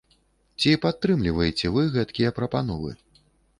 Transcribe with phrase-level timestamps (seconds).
[0.63, 2.99] Ці падтрымліваеце вы гэткія прапановы?